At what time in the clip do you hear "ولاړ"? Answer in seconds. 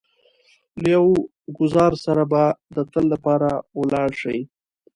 3.79-4.09